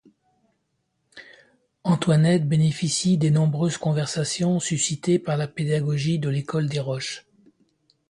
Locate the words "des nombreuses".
3.19-3.77